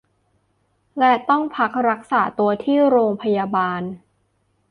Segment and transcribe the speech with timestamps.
[0.99, 3.81] และต้องพักรักษาตัวที่โรงพยาบาล